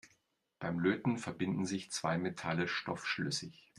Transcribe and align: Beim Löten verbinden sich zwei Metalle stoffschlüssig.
Beim 0.57 0.79
Löten 0.79 1.19
verbinden 1.19 1.67
sich 1.67 1.91
zwei 1.91 2.17
Metalle 2.17 2.67
stoffschlüssig. 2.67 3.69